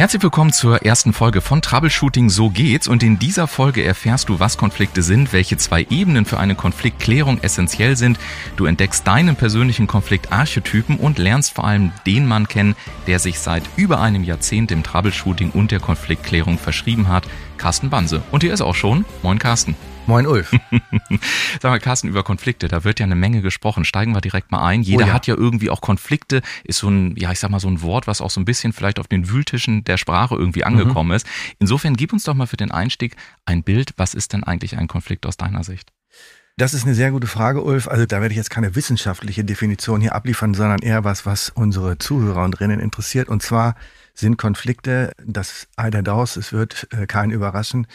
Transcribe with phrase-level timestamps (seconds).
[0.00, 4.40] Herzlich willkommen zur ersten Folge von Troubleshooting So geht's und in dieser Folge erfährst du,
[4.40, 8.18] was Konflikte sind, welche zwei Ebenen für eine Konfliktklärung essentiell sind.
[8.56, 12.76] Du entdeckst deinen persönlichen Konfliktarchetypen und lernst vor allem den Mann kennen,
[13.06, 17.24] der sich seit über einem Jahrzehnt dem Troubleshooting und der Konfliktklärung verschrieben hat,
[17.58, 18.22] Carsten Banse.
[18.30, 19.04] Und hier ist auch schon.
[19.22, 19.76] Moin Carsten.
[20.10, 20.50] Moin Ulf.
[21.62, 23.84] Sag mal, Carsten, über Konflikte, da wird ja eine Menge gesprochen.
[23.84, 24.82] Steigen wir direkt mal ein.
[24.82, 25.12] Jeder oh ja.
[25.12, 28.08] hat ja irgendwie auch Konflikte, ist so ein, ja, ich sag mal, so ein Wort,
[28.08, 31.14] was auch so ein bisschen vielleicht auf den Wühltischen der Sprache irgendwie angekommen mhm.
[31.14, 31.28] ist.
[31.60, 33.94] Insofern gib uns doch mal für den Einstieg ein Bild.
[33.98, 35.92] Was ist denn eigentlich ein Konflikt aus deiner Sicht?
[36.56, 37.86] Das ist eine sehr gute Frage, Ulf.
[37.86, 41.98] Also da werde ich jetzt keine wissenschaftliche Definition hier abliefern, sondern eher was, was unsere
[41.98, 43.28] Zuhörer und Drinnen interessiert.
[43.28, 43.76] Und zwar
[44.14, 47.86] sind Konflikte, das Ei der Daus, es wird äh, keinen überraschen,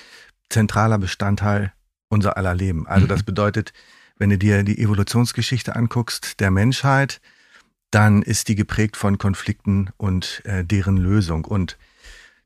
[0.49, 1.73] zentraler Bestandteil
[2.09, 2.87] unser aller Leben.
[2.87, 3.25] Also das mhm.
[3.25, 3.73] bedeutet,
[4.17, 7.21] wenn du dir die Evolutionsgeschichte anguckst der Menschheit,
[7.91, 11.45] dann ist die geprägt von Konflikten und äh, deren Lösung.
[11.45, 11.77] Und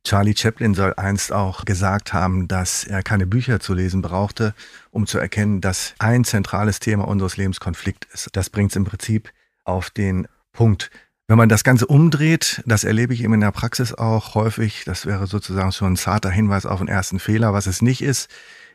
[0.04, 4.54] Charlie Chaplin soll einst auch gesagt haben, dass er keine Bücher zu lesen brauchte,
[4.92, 8.30] um zu erkennen, dass ein zentrales Thema unseres Lebens Konflikt ist.
[8.34, 9.32] Das bringt es im Prinzip
[9.64, 10.90] auf den Punkt.
[11.28, 15.06] Wenn man das Ganze umdreht, das erlebe ich eben in der Praxis auch häufig, das
[15.06, 18.30] wäre sozusagen schon ein zarter Hinweis auf den ersten Fehler, was es nicht ist,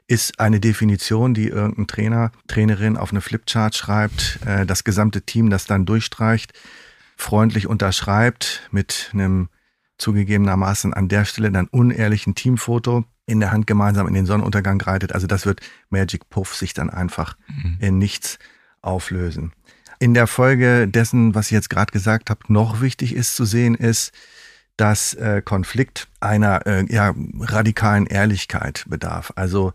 [0.06, 5.50] ist eine Definition, die irgendein Trainer, Trainerin auf eine Flipchart schreibt, äh, das gesamte Team
[5.50, 6.52] das dann durchstreicht,
[7.16, 9.48] freundlich unterschreibt mit einem
[9.98, 15.12] zugegebenermaßen an der Stelle dann unehrlichen Teamfoto in der Hand gemeinsam in den Sonnenuntergang reitet.
[15.12, 17.78] Also das wird Magic Puff sich dann einfach mhm.
[17.80, 18.38] in nichts
[18.82, 19.52] auflösen.
[20.00, 23.74] In der Folge dessen, was ich jetzt gerade gesagt habe, noch wichtig ist zu sehen,
[23.74, 24.12] ist,
[24.76, 29.32] dass äh, Konflikt einer äh, ja, radikalen Ehrlichkeit bedarf.
[29.36, 29.72] Also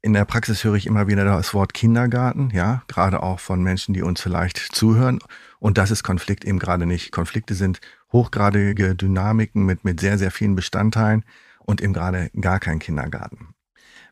[0.00, 3.94] in der Praxis höre ich immer wieder das Wort Kindergarten, ja, gerade auch von Menschen,
[3.94, 5.18] die uns vielleicht zuhören.
[5.58, 7.10] Und das ist Konflikt eben gerade nicht.
[7.10, 7.80] Konflikte sind
[8.12, 11.24] hochgradige Dynamiken mit, mit sehr, sehr vielen Bestandteilen
[11.58, 13.54] und eben gerade gar kein Kindergarten.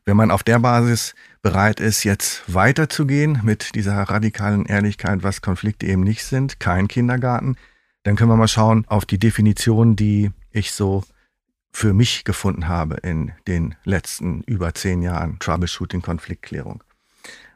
[0.03, 5.85] Wenn man auf der Basis bereit ist, jetzt weiterzugehen mit dieser radikalen Ehrlichkeit, was Konflikte
[5.85, 7.55] eben nicht sind, kein Kindergarten,
[8.07, 11.03] dann können wir mal schauen auf die Definition, die ich so
[11.73, 16.85] für mich gefunden habe in den letzten über zehn Jahren Troubleshooting, Konfliktklärung.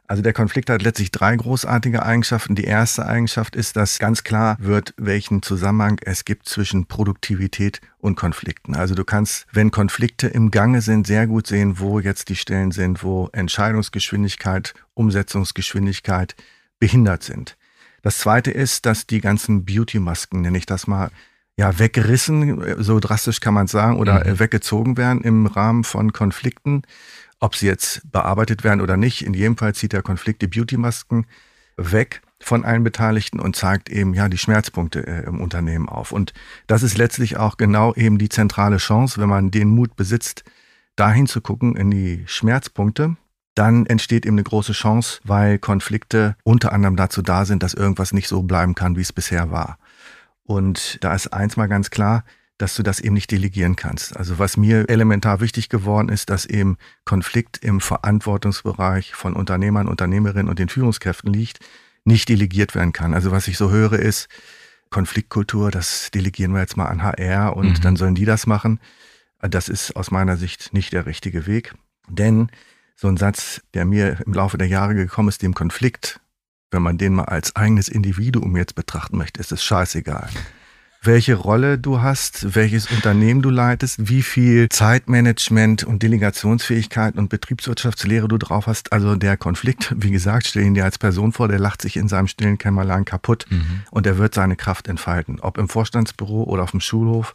[0.07, 2.55] Also der Konflikt hat letztlich drei großartige Eigenschaften.
[2.55, 8.17] Die erste Eigenschaft ist, dass ganz klar wird, welchen Zusammenhang es gibt zwischen Produktivität und
[8.17, 8.75] Konflikten.
[8.75, 12.71] Also du kannst, wenn Konflikte im Gange sind, sehr gut sehen, wo jetzt die Stellen
[12.71, 16.35] sind, wo Entscheidungsgeschwindigkeit, Umsetzungsgeschwindigkeit
[16.77, 17.55] behindert sind.
[18.01, 21.11] Das zweite ist, dass die ganzen Beauty-Masken, nenne ich das mal,
[21.57, 24.39] ja, weggerissen, so drastisch kann man sagen, oder mhm.
[24.39, 26.83] weggezogen werden im Rahmen von Konflikten.
[27.39, 31.25] Ob sie jetzt bearbeitet werden oder nicht, in jedem Fall zieht der Konflikt die Beauty-Masken
[31.77, 36.11] weg von allen Beteiligten und zeigt eben ja die Schmerzpunkte äh, im Unternehmen auf.
[36.11, 36.33] Und
[36.67, 40.43] das ist letztlich auch genau eben die zentrale Chance, wenn man den Mut besitzt,
[40.95, 43.15] dahin zu gucken in die Schmerzpunkte
[43.55, 48.13] dann entsteht eben eine große Chance, weil Konflikte unter anderem dazu da sind, dass irgendwas
[48.13, 49.77] nicht so bleiben kann, wie es bisher war.
[50.43, 52.23] Und da ist eins mal ganz klar,
[52.57, 54.15] dass du das eben nicht delegieren kannst.
[54.15, 60.47] Also was mir elementar wichtig geworden ist, dass eben Konflikt im Verantwortungsbereich von Unternehmern, Unternehmerinnen
[60.47, 61.59] und den Führungskräften liegt,
[62.03, 63.13] nicht delegiert werden kann.
[63.13, 64.27] Also was ich so höre ist,
[64.91, 67.81] Konfliktkultur, das delegieren wir jetzt mal an HR und mhm.
[67.81, 68.79] dann sollen die das machen.
[69.39, 71.73] Das ist aus meiner Sicht nicht der richtige Weg.
[72.09, 72.49] Denn
[73.01, 76.19] so ein Satz, der mir im Laufe der Jahre gekommen ist, dem Konflikt,
[76.69, 80.29] wenn man den mal als eigenes Individuum jetzt betrachten möchte, ist es scheißegal.
[81.01, 88.27] Welche Rolle du hast, welches Unternehmen du leitest, wie viel Zeitmanagement und Delegationsfähigkeit und Betriebswirtschaftslehre
[88.27, 88.93] du drauf hast.
[88.93, 92.07] Also der Konflikt, wie gesagt, stell ihn dir als Person vor, der lacht sich in
[92.07, 93.81] seinem stillen Kämmerlein kaputt mhm.
[93.89, 95.39] und er wird seine Kraft entfalten.
[95.39, 97.33] Ob im Vorstandsbüro oder auf dem Schulhof,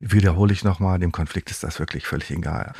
[0.00, 2.72] wiederhole ich nochmal, dem Konflikt ist das wirklich völlig egal.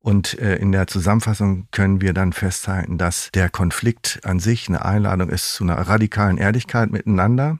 [0.00, 4.84] Und äh, in der Zusammenfassung können wir dann festhalten, dass der Konflikt an sich eine
[4.84, 7.58] Einladung ist zu einer radikalen Ehrlichkeit miteinander.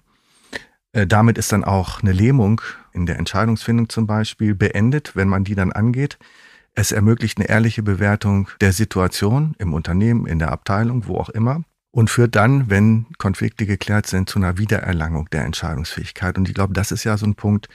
[0.93, 2.63] Äh, damit ist dann auch eine Lähmung
[2.93, 6.19] in der Entscheidungsfindung zum Beispiel beendet, wenn man die dann angeht.
[6.75, 11.63] Es ermöglicht eine ehrliche Bewertung der Situation im Unternehmen, in der Abteilung, wo auch immer.
[11.93, 16.39] Und führt dann, wenn Konflikte geklärt sind, zu einer Wiedererlangung der Entscheidungsfähigkeit.
[16.39, 17.69] Und ich glaube, das ist ja so ein Punkt,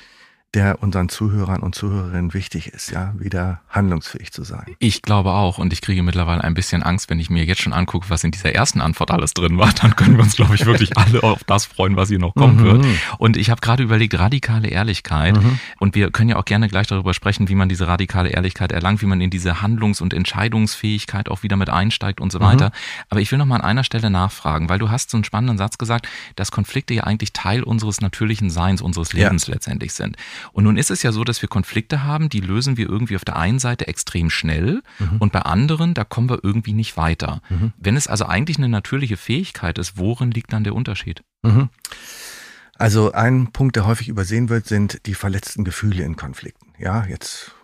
[0.55, 4.65] der unseren Zuhörern und Zuhörerinnen wichtig ist, ja, wieder handlungsfähig zu sein.
[4.79, 7.73] Ich glaube auch und ich kriege mittlerweile ein bisschen Angst, wenn ich mir jetzt schon
[7.73, 10.65] angucke, was in dieser ersten Antwort alles drin war, dann können wir uns, glaube ich,
[10.65, 12.63] wirklich alle auf das freuen, was hier noch kommen mhm.
[12.63, 12.85] wird.
[13.17, 15.59] Und ich habe gerade überlegt, radikale Ehrlichkeit mhm.
[15.79, 19.01] und wir können ja auch gerne gleich darüber sprechen, wie man diese radikale Ehrlichkeit erlangt,
[19.01, 22.67] wie man in diese Handlungs- und Entscheidungsfähigkeit auch wieder mit einsteigt und so weiter.
[22.67, 23.05] Mhm.
[23.09, 25.57] Aber ich will noch mal an einer Stelle nachfragen, weil du hast so einen spannenden
[25.57, 29.53] Satz gesagt, dass Konflikte ja eigentlich Teil unseres natürlichen Seins, unseres Lebens ja.
[29.53, 30.15] letztendlich sind.
[30.51, 33.25] Und nun ist es ja so, dass wir Konflikte haben, die lösen wir irgendwie auf
[33.25, 35.17] der einen Seite extrem schnell mhm.
[35.19, 37.41] und bei anderen, da kommen wir irgendwie nicht weiter.
[37.49, 37.73] Mhm.
[37.77, 41.23] Wenn es also eigentlich eine natürliche Fähigkeit ist, worin liegt dann der Unterschied?
[41.43, 41.69] Mhm.
[42.77, 46.73] Also ein Punkt, der häufig übersehen wird, sind die verletzten Gefühle in Konflikten.
[46.77, 47.55] Ja, jetzt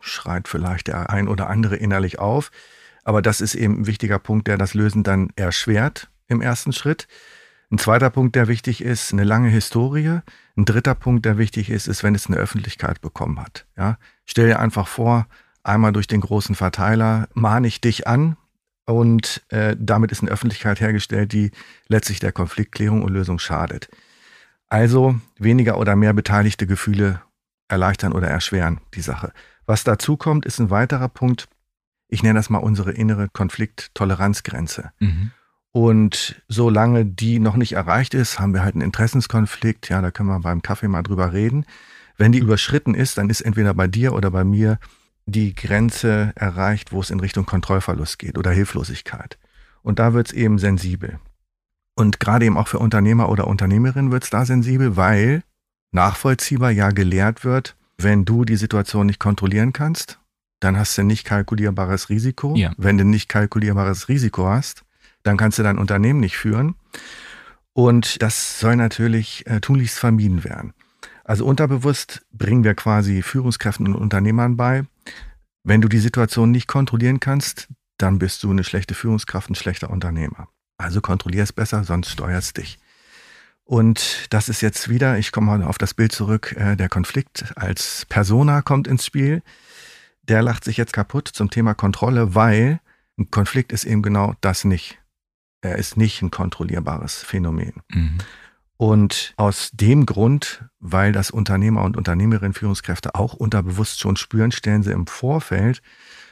[0.00, 2.50] schreit vielleicht der ein oder andere innerlich auf,
[3.04, 7.06] aber das ist eben ein wichtiger Punkt, der das Lösen dann erschwert im ersten Schritt.
[7.70, 10.20] Ein zweiter Punkt, der wichtig ist, eine lange Historie.
[10.56, 13.66] Ein dritter Punkt, der wichtig ist, ist, wenn es eine Öffentlichkeit bekommen hat.
[13.76, 15.26] Ja, stell dir einfach vor,
[15.62, 18.36] einmal durch den großen Verteiler mahne ich dich an
[18.86, 21.50] und äh, damit ist eine Öffentlichkeit hergestellt, die
[21.88, 23.88] letztlich der Konfliktklärung und Lösung schadet.
[24.68, 27.20] Also weniger oder mehr beteiligte Gefühle
[27.68, 29.32] erleichtern oder erschweren die Sache.
[29.66, 31.48] Was dazu kommt, ist ein weiterer Punkt.
[32.08, 34.92] Ich nenne das mal unsere innere Konflikttoleranzgrenze.
[34.98, 35.32] Mhm.
[35.76, 39.88] Und solange die noch nicht erreicht ist, haben wir halt einen Interessenskonflikt.
[39.88, 41.66] Ja, da können wir beim Kaffee mal drüber reden.
[42.16, 44.78] Wenn die überschritten ist, dann ist entweder bei dir oder bei mir
[45.26, 49.36] die Grenze erreicht, wo es in Richtung Kontrollverlust geht oder Hilflosigkeit.
[49.82, 51.18] Und da wird es eben sensibel.
[51.96, 55.42] Und gerade eben auch für Unternehmer oder Unternehmerinnen wird es da sensibel, weil
[55.90, 60.20] nachvollziehbar ja gelehrt wird, wenn du die Situation nicht kontrollieren kannst,
[60.60, 62.54] dann hast du nicht kalkulierbares Risiko.
[62.54, 62.72] Ja.
[62.76, 64.83] Wenn du nicht kalkulierbares Risiko hast,
[65.24, 66.76] dann kannst du dein Unternehmen nicht führen.
[67.72, 70.72] Und das soll natürlich äh, tunlichst vermieden werden.
[71.24, 74.84] Also unterbewusst bringen wir quasi Führungskräften und Unternehmern bei,
[75.64, 79.90] wenn du die Situation nicht kontrollieren kannst, dann bist du eine schlechte Führungskraft, ein schlechter
[79.90, 80.48] Unternehmer.
[80.76, 82.78] Also kontrollier es besser, sonst steuerst dich.
[83.64, 87.56] Und das ist jetzt wieder, ich komme mal auf das Bild zurück, äh, der Konflikt
[87.56, 89.42] als Persona kommt ins Spiel.
[90.24, 92.80] Der lacht sich jetzt kaputt zum Thema Kontrolle, weil
[93.18, 94.98] ein Konflikt ist eben genau das nicht.
[95.64, 97.82] Er ist nicht ein kontrollierbares Phänomen.
[97.88, 98.18] Mhm.
[98.76, 104.82] Und aus dem Grund, weil das Unternehmer und Unternehmerinnen, Führungskräfte auch unterbewusst schon spüren, stellen
[104.82, 105.80] sie im Vorfeld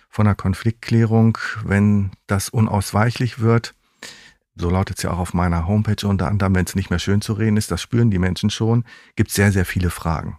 [0.08, 3.74] von einer Konfliktklärung, wenn das unausweichlich wird,
[4.54, 7.22] so lautet es ja auch auf meiner Homepage unter anderem, wenn es nicht mehr schön
[7.22, 8.84] zu reden ist, das spüren die Menschen schon,
[9.16, 10.36] gibt es sehr, sehr viele Fragen.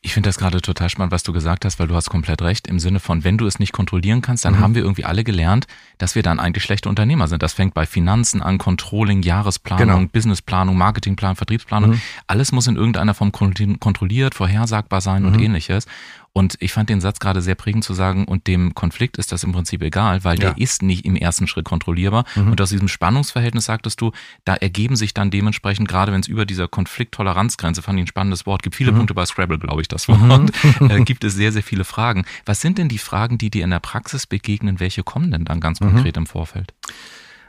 [0.00, 2.66] Ich finde das gerade total spannend, was du gesagt hast, weil du hast komplett recht.
[2.66, 4.60] Im Sinne von, wenn du es nicht kontrollieren kannst, dann mhm.
[4.60, 5.66] haben wir irgendwie alle gelernt,
[5.98, 7.42] dass wir dann eigentlich schlechte Unternehmer sind.
[7.42, 10.08] Das fängt bei Finanzen an, Controlling, Jahresplanung, genau.
[10.12, 11.90] Businessplanung, Marketingplan, Vertriebsplanung.
[11.92, 12.00] Mhm.
[12.26, 15.28] Alles muss in irgendeiner Form kontrolliert, vorhersagbar sein mhm.
[15.28, 15.86] und ähnliches.
[16.34, 19.44] Und ich fand den Satz gerade sehr prägend zu sagen, und dem Konflikt ist das
[19.44, 20.50] im Prinzip egal, weil ja.
[20.50, 22.24] der ist nicht im ersten Schritt kontrollierbar.
[22.34, 22.52] Mhm.
[22.52, 24.12] Und aus diesem Spannungsverhältnis sagtest du,
[24.44, 28.46] da ergeben sich dann dementsprechend, gerade wenn es über dieser Konflikttoleranzgrenze, fand ich ein spannendes
[28.46, 28.98] Wort, gibt viele mhm.
[28.98, 30.90] Punkte bei Scrabble, glaube ich, das Wort, mhm.
[30.90, 32.24] äh, gibt es sehr, sehr viele Fragen.
[32.46, 34.80] Was sind denn die Fragen, die dir in der Praxis begegnen?
[34.80, 35.92] Welche kommen denn dann ganz mhm.
[35.92, 36.72] konkret im Vorfeld?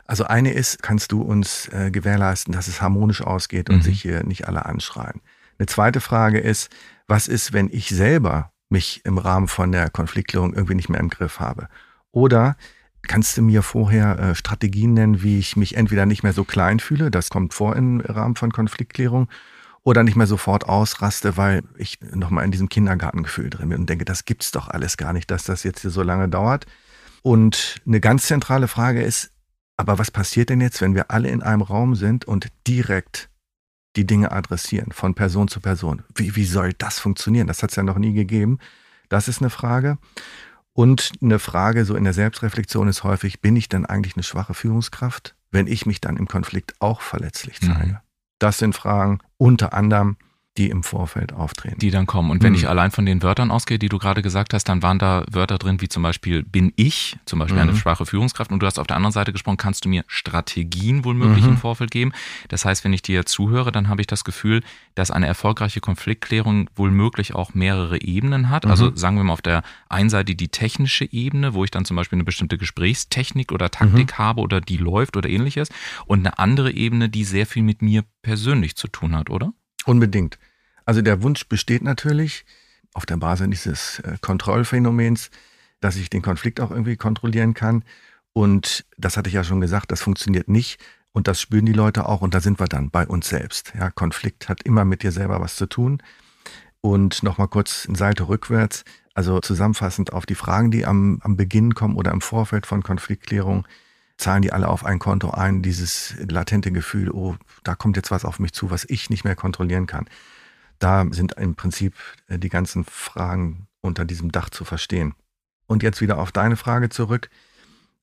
[0.05, 3.81] Also eine ist, kannst du uns äh, gewährleisten, dass es harmonisch ausgeht und mhm.
[3.81, 5.21] sich hier nicht alle anschreien.
[5.57, 6.69] Eine zweite Frage ist,
[7.07, 11.09] was ist, wenn ich selber mich im Rahmen von der Konfliktklärung irgendwie nicht mehr im
[11.09, 11.69] Griff habe.
[12.11, 12.57] Oder
[13.03, 16.79] kannst du mir vorher äh, Strategien nennen, wie ich mich entweder nicht mehr so klein
[16.79, 19.29] fühle, das kommt vor im Rahmen von Konfliktklärung,
[19.83, 24.05] oder nicht mehr sofort ausraste, weil ich nochmal in diesem Kindergartengefühl drin bin und denke,
[24.05, 26.65] das gibt's doch alles gar nicht, dass das jetzt hier so lange dauert.
[27.21, 29.31] Und eine ganz zentrale Frage ist,
[29.75, 33.29] aber was passiert denn jetzt, wenn wir alle in einem Raum sind und direkt
[33.95, 36.03] die Dinge adressieren, von Person zu Person.
[36.15, 37.47] Wie, wie soll das funktionieren?
[37.47, 38.59] Das hat es ja noch nie gegeben.
[39.09, 39.97] Das ist eine Frage.
[40.73, 44.55] Und eine Frage so in der Selbstreflexion ist häufig, bin ich denn eigentlich eine schwache
[44.55, 47.93] Führungskraft, wenn ich mich dann im Konflikt auch verletzlich zeige?
[47.93, 47.97] Mhm.
[48.39, 50.17] Das sind Fragen unter anderem,
[50.57, 51.79] die im Vorfeld auftreten.
[51.79, 52.29] Die dann kommen.
[52.29, 52.59] Und wenn mhm.
[52.59, 55.57] ich allein von den Wörtern ausgehe, die du gerade gesagt hast, dann waren da Wörter
[55.57, 57.69] drin, wie zum Beispiel bin ich, zum Beispiel mhm.
[57.69, 58.51] eine schwache Führungskraft.
[58.51, 61.51] Und du hast auf der anderen Seite gesprochen, kannst du mir Strategien wohl möglich mhm.
[61.51, 62.13] im Vorfeld geben.
[62.49, 64.61] Das heißt, wenn ich dir zuhöre, dann habe ich das Gefühl,
[64.93, 68.67] dass eine erfolgreiche Konfliktklärung wohl möglich auch mehrere Ebenen hat.
[68.67, 68.97] Also mhm.
[68.97, 72.17] sagen wir mal auf der einen Seite die technische Ebene, wo ich dann zum Beispiel
[72.17, 74.17] eine bestimmte Gesprächstechnik oder Taktik mhm.
[74.19, 75.69] habe oder die läuft oder ähnliches.
[76.05, 79.51] Und eine andere Ebene, die sehr viel mit mir persönlich zu tun hat, oder?
[79.85, 80.39] Unbedingt.
[80.85, 82.45] Also der Wunsch besteht natürlich
[82.93, 85.29] auf der Basis dieses äh, Kontrollphänomens,
[85.79, 87.83] dass ich den Konflikt auch irgendwie kontrollieren kann.
[88.33, 90.79] Und das hatte ich ja schon gesagt, das funktioniert nicht.
[91.11, 92.21] Und das spüren die Leute auch.
[92.21, 93.73] Und da sind wir dann bei uns selbst.
[93.77, 96.01] Ja, Konflikt hat immer mit dir selber was zu tun.
[96.81, 98.83] Und nochmal kurz eine Seite rückwärts.
[99.13, 103.67] Also zusammenfassend auf die Fragen, die am, am Beginn kommen oder im Vorfeld von Konfliktklärung,
[104.17, 108.25] zahlen die alle auf ein Konto ein, dieses latente Gefühl, oh, da kommt jetzt was
[108.25, 110.05] auf mich zu, was ich nicht mehr kontrollieren kann.
[110.79, 111.95] Da sind im Prinzip
[112.27, 115.13] äh, die ganzen Fragen unter diesem Dach zu verstehen.
[115.65, 117.29] Und jetzt wieder auf deine Frage zurück.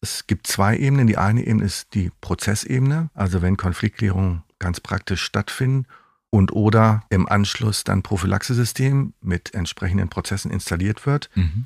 [0.00, 1.06] Es gibt zwei Ebenen.
[1.06, 5.86] Die eine Ebene ist die Prozessebene, also wenn Konfliktklärungen ganz praktisch stattfinden
[6.30, 11.28] und oder im Anschluss dann Prophylaxesystem mit entsprechenden Prozessen installiert wird.
[11.34, 11.64] Mhm.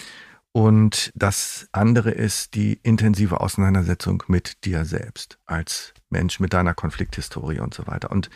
[0.57, 7.59] Und das andere ist die intensive Auseinandersetzung mit dir selbst als Mensch, mit deiner Konflikthistorie
[7.59, 8.13] und so weiter.
[8.13, 8.31] Und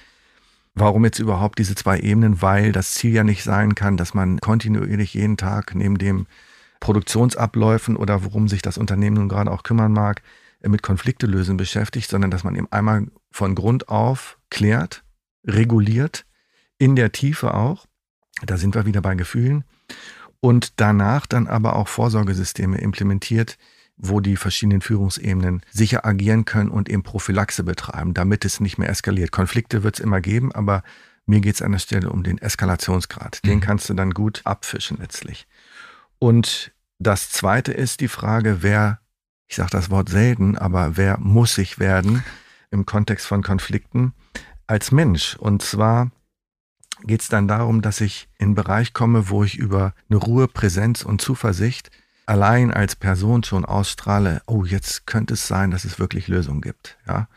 [0.75, 2.43] warum jetzt überhaupt diese zwei Ebenen?
[2.43, 6.27] Weil das Ziel ja nicht sein kann, dass man kontinuierlich jeden Tag neben dem
[6.81, 10.21] Produktionsabläufen oder worum sich das Unternehmen nun gerade auch kümmern mag,
[10.67, 15.05] mit Konflikte lösen beschäftigt, sondern dass man eben einmal von Grund auf klärt,
[15.47, 16.27] reguliert,
[16.79, 17.87] in der Tiefe auch.
[18.45, 19.63] Da sind wir wieder bei Gefühlen.
[20.41, 23.59] Und danach dann aber auch Vorsorgesysteme implementiert,
[23.97, 28.89] wo die verschiedenen Führungsebenen sicher agieren können und eben Prophylaxe betreiben, damit es nicht mehr
[28.89, 29.33] eskaliert.
[29.33, 30.85] Konflikte wird es immer geben, aber
[31.27, 33.45] mir geht es an der Stelle um den Eskalationsgrad.
[33.45, 33.61] Den mhm.
[33.61, 35.47] kannst du dann gut abfischen letztlich.
[36.19, 39.01] Und das Zweite ist die Frage, wer,
[39.47, 42.25] ich sage das Wort selten, aber wer muss sich werden
[42.71, 44.15] im Kontext von Konflikten
[44.67, 45.37] als Mensch?
[45.37, 46.11] Und zwar
[47.05, 50.49] geht es dann darum, dass ich in einen Bereich komme, wo ich über eine Ruhe,
[50.49, 51.91] Präsenz und Zuversicht
[52.27, 56.99] allein als Person schon ausstrahle, oh, jetzt könnte es sein, dass es wirklich Lösungen gibt.
[57.07, 57.29] Ja,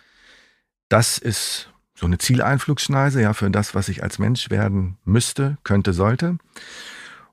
[0.89, 5.93] das ist so eine Zieleinflugschneise, ja, für das, was ich als Mensch werden müsste, könnte,
[5.93, 6.37] sollte.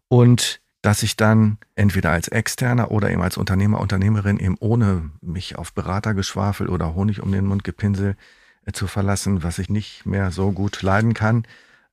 [0.06, 5.56] Und dass ich dann entweder als Externer oder eben als Unternehmer, Unternehmerin eben ohne mich
[5.56, 8.16] auf Beratergeschwafel oder Honig um den Mund gepinsel
[8.64, 11.44] äh, zu verlassen, was ich nicht mehr so gut leiden kann,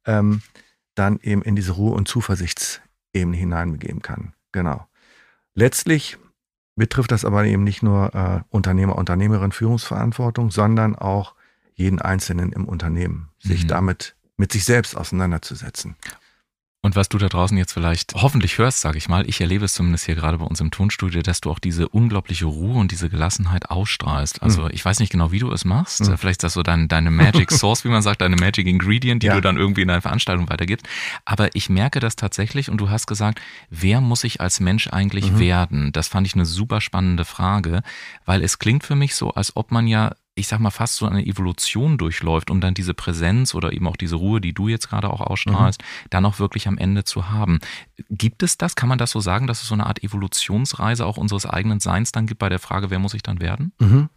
[0.05, 0.41] ähm,
[0.95, 4.33] dann eben in diese Ruhe- und Zuversichtsebene hineinbegeben kann.
[4.51, 4.87] Genau.
[5.53, 6.17] Letztlich
[6.75, 11.35] betrifft das aber eben nicht nur äh, Unternehmer, Unternehmerin, Führungsverantwortung, sondern auch
[11.73, 13.67] jeden Einzelnen im Unternehmen, sich mhm.
[13.69, 15.95] damit mit sich selbst auseinanderzusetzen.
[16.85, 19.73] Und was du da draußen jetzt vielleicht hoffentlich hörst, sage ich mal, ich erlebe es
[19.73, 23.09] zumindest hier gerade bei uns im Tonstudio, dass du auch diese unglaubliche Ruhe und diese
[23.09, 24.43] Gelassenheit ausstrahlst.
[24.43, 24.69] Also mhm.
[24.71, 26.01] ich weiß nicht genau, wie du es machst.
[26.01, 26.15] Mhm.
[26.19, 29.27] Vielleicht ist das so dein, deine Magic Source, wie man sagt, deine Magic Ingredient, die
[29.27, 29.33] ja.
[29.33, 30.85] du dann irgendwie in deiner Veranstaltung weitergibst.
[31.25, 35.31] Aber ich merke das tatsächlich und du hast gesagt, wer muss ich als Mensch eigentlich
[35.31, 35.39] mhm.
[35.39, 35.91] werden?
[35.91, 37.81] Das fand ich eine super spannende Frage,
[38.25, 41.05] weil es klingt für mich so, als ob man ja ich sag mal, fast so
[41.05, 44.89] eine Evolution durchläuft, um dann diese Präsenz oder eben auch diese Ruhe, die du jetzt
[44.89, 46.07] gerade auch ausstrahlst, mhm.
[46.09, 47.59] dann auch wirklich am Ende zu haben.
[48.09, 48.75] Gibt es das?
[48.75, 52.11] Kann man das so sagen, dass es so eine Art Evolutionsreise auch unseres eigenen Seins
[52.11, 53.71] dann gibt bei der Frage, wer muss ich dann werden?
[53.79, 54.09] Mhm.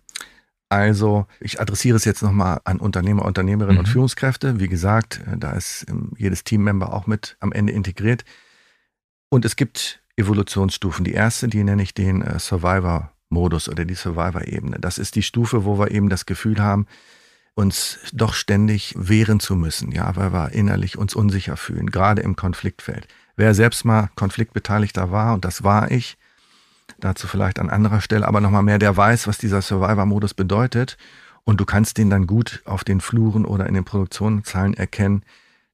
[0.69, 3.81] Also ich adressiere es jetzt nochmal an Unternehmer, Unternehmerinnen mhm.
[3.81, 4.59] und Führungskräfte.
[4.59, 8.25] Wie gesagt, da ist ähm, jedes Teammember auch mit am Ende integriert.
[9.31, 11.05] Und es gibt Evolutionsstufen.
[11.05, 14.79] Die erste, die nenne ich den äh, Survivor Modus oder die Survivor-Ebene.
[14.81, 16.87] Das ist die Stufe, wo wir eben das Gefühl haben,
[17.55, 22.37] uns doch ständig wehren zu müssen, ja, weil wir innerlich uns unsicher fühlen, gerade im
[22.37, 23.09] Konfliktfeld.
[23.37, 26.17] Wer selbst mal Konfliktbeteiligter war, und das war ich,
[27.01, 30.97] dazu vielleicht an anderer Stelle, aber nochmal mehr, der weiß, was dieser Survivor-Modus bedeutet.
[31.45, 35.23] Und du kannst den dann gut auf den Fluren oder in den Produktionszahlen erkennen,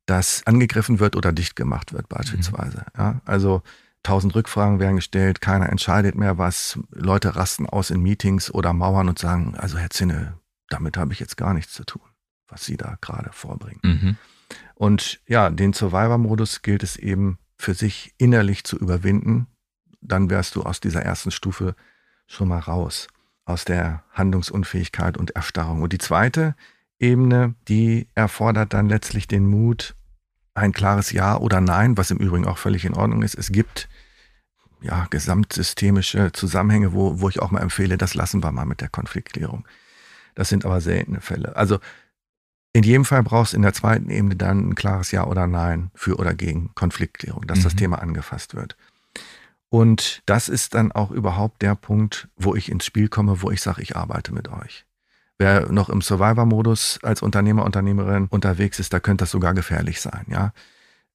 [0.07, 2.79] dass angegriffen wird oder dicht gemacht wird, beispielsweise.
[2.79, 2.99] Mhm.
[2.99, 3.63] Ja, also
[4.05, 9.09] tausend Rückfragen werden gestellt, keiner entscheidet mehr was, Leute rasten aus in Meetings oder Mauern
[9.09, 12.03] und sagen, also Herr Zinne, damit habe ich jetzt gar nichts zu tun,
[12.47, 13.81] was Sie da gerade vorbringen.
[13.83, 14.17] Mhm.
[14.75, 19.47] Und ja, den Survivor-Modus gilt es eben für sich innerlich zu überwinden.
[20.01, 21.75] Dann wärst du aus dieser ersten Stufe
[22.27, 23.09] schon mal raus,
[23.45, 25.83] aus der Handlungsunfähigkeit und Erstarrung.
[25.83, 26.55] Und die zweite
[26.99, 29.95] Ebene, die erfordert dann letztlich den Mut,
[30.55, 33.35] ein klares Ja oder Nein, was im Übrigen auch völlig in Ordnung ist.
[33.35, 33.89] Es gibt
[34.85, 38.89] ja gesamtsystemische Zusammenhänge, wo, wo ich auch mal empfehle, das lassen wir mal mit der
[38.89, 39.67] Konfliktklärung.
[40.35, 41.57] Das sind aber seltene Fälle.
[41.57, 41.79] Also
[42.73, 45.91] in jedem Fall brauchst du in der zweiten Ebene dann ein klares Ja oder Nein
[45.95, 47.63] für oder gegen Konfliktklärung, dass mhm.
[47.65, 48.77] das Thema angefasst wird.
[49.69, 53.63] Und das ist dann auch überhaupt der Punkt, wo ich ins Spiel komme, wo ich
[53.63, 54.87] sage, ich arbeite mit euch.
[55.39, 60.27] Wer noch im Survivor-Modus als Unternehmer, Unternehmerin unterwegs ist, da könnte das sogar gefährlich sein,
[60.29, 60.53] ja.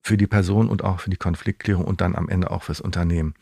[0.01, 3.33] Für die Person und auch für die Konfliktklärung und dann am Ende auch fürs Unternehmen.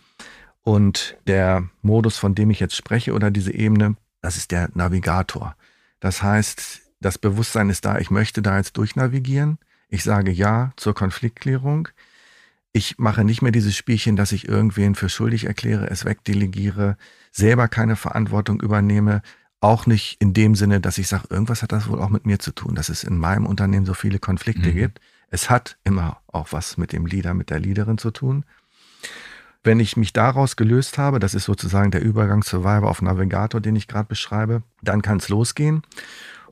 [0.67, 5.55] Und der Modus, von dem ich jetzt spreche oder diese Ebene, das ist der Navigator.
[6.01, 9.59] Das heißt, das Bewusstsein ist da, ich möchte da jetzt durchnavigieren.
[9.87, 11.87] Ich sage Ja zur Konfliktklärung.
[12.73, 16.97] Ich mache nicht mehr dieses Spielchen, dass ich irgendwen für schuldig erkläre, es wegdelegiere,
[17.31, 19.21] selber keine Verantwortung übernehme,
[19.61, 22.39] auch nicht in dem Sinne, dass ich sage, irgendwas hat das wohl auch mit mir
[22.39, 24.75] zu tun, dass es in meinem Unternehmen so viele Konflikte mhm.
[24.75, 24.99] gibt.
[25.29, 28.43] Es hat immer auch was mit dem Leader, mit der Leaderin zu tun.
[29.67, 33.75] Wenn ich mich daraus gelöst habe, das ist sozusagen der Übergang Survivor auf Navigator, den
[33.75, 35.81] ich gerade beschreibe, dann kann es losgehen.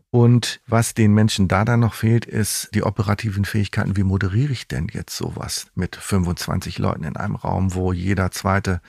[0.09, 3.95] Und was den Menschen da dann noch fehlt, ist die operativen Fähigkeiten.
[3.95, 8.81] Wie moderiere ich denn jetzt sowas mit 25 Leuten in einem Raum, wo jeder zweite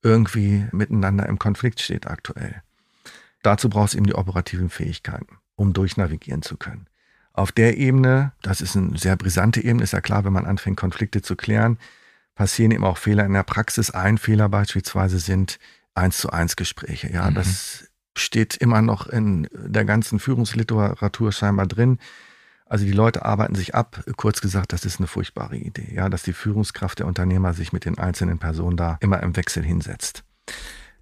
[0.00, 2.62] irgendwie miteinander im Konflikt steht aktuell?
[3.42, 6.86] Dazu brauchst du eben die operativen Fähigkeiten, um durchnavigieren zu können.
[7.32, 10.76] Auf der Ebene, das ist eine sehr brisante Ebene, ist ja klar, wenn man anfängt,
[10.76, 11.78] Konflikte zu klären,
[12.36, 13.90] passieren eben auch Fehler in der Praxis.
[13.90, 15.58] Ein Fehler beispielsweise sind
[15.94, 17.10] eins zu eins Gespräche.
[17.12, 17.34] Ja, mhm.
[17.34, 21.98] das steht immer noch in der ganzen Führungsliteratur scheinbar drin.
[22.66, 24.04] Also die Leute arbeiten sich ab.
[24.16, 27.84] Kurz gesagt, das ist eine furchtbare Idee, ja, dass die Führungskraft der Unternehmer sich mit
[27.84, 30.24] den einzelnen Personen da immer im Wechsel hinsetzt.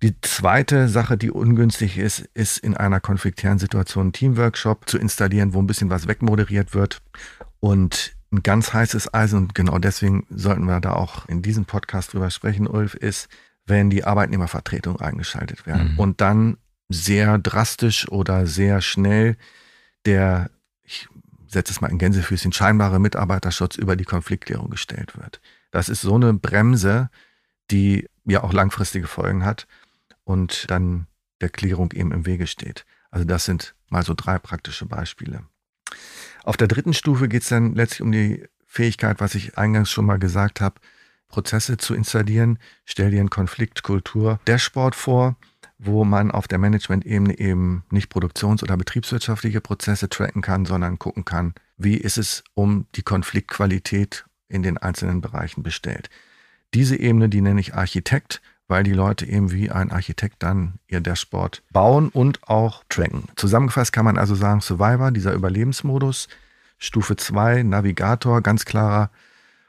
[0.02, 5.54] Die zweite Sache, die ungünstig ist, ist in einer konfliktären Situation einen Teamworkshop zu installieren,
[5.54, 7.00] wo ein bisschen was wegmoderiert wird.
[7.60, 12.12] Und ein ganz heißes Eisen, und genau deswegen sollten wir da auch in diesem Podcast
[12.12, 13.28] drüber sprechen, Ulf, ist,
[13.66, 15.98] wenn die Arbeitnehmervertretung eingeschaltet werden mhm.
[15.98, 19.36] und dann sehr drastisch oder sehr schnell
[20.04, 20.50] der,
[20.82, 21.08] ich
[21.46, 25.40] setze es mal in Gänsefüßchen, scheinbare Mitarbeiterschutz über die Konfliktklärung gestellt wird.
[25.70, 27.08] Das ist so eine Bremse,
[27.70, 29.66] die ja auch langfristige Folgen hat
[30.24, 31.06] und dann
[31.40, 32.84] der Klärung eben im Wege steht.
[33.10, 35.44] Also das sind mal so drei praktische Beispiele.
[36.44, 40.04] Auf der dritten Stufe geht es dann letztlich um die Fähigkeit, was ich eingangs schon
[40.04, 40.80] mal gesagt habe,
[41.28, 42.58] Prozesse zu installieren.
[42.84, 45.36] Stell dir einen Konfliktkultur Dashboard vor,
[45.78, 51.24] wo man auf der Management-Ebene eben nicht produktions- oder betriebswirtschaftliche Prozesse tracken kann, sondern gucken
[51.24, 56.10] kann, wie ist es um die Konfliktqualität in den einzelnen Bereichen bestellt.
[56.74, 61.00] Diese Ebene, die nenne ich Architekt, weil die Leute eben wie ein Architekt dann ihr
[61.00, 63.25] Dashboard bauen und auch tracken.
[63.37, 66.28] Zusammengefasst kann man also sagen, Survivor, dieser Überlebensmodus,
[66.78, 69.11] Stufe 2, Navigator, ganz klarer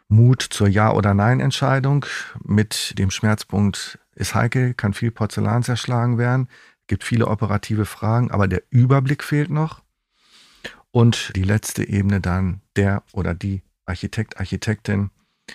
[0.07, 2.05] Mut zur Ja- oder Nein-Entscheidung
[2.43, 6.47] mit dem Schmerzpunkt ist heikel, kann viel Porzellan zerschlagen werden,
[6.87, 9.81] gibt viele operative Fragen, aber der Überblick fehlt noch.
[10.91, 15.09] Und die letzte Ebene dann der oder die Architekt, Architektin,